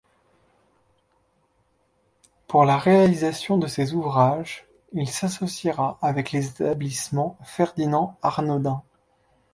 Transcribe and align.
Pour 2.47 2.65
la 2.65 2.79
réalisation 2.79 3.59
de 3.59 3.67
ces 3.67 3.93
ouvrages, 3.93 4.65
il 4.93 5.07
s'associera 5.07 5.99
avec 6.01 6.31
les 6.31 6.47
établissements 6.47 7.37
Ferdinand 7.43 8.17
Arnodin. 8.23 8.81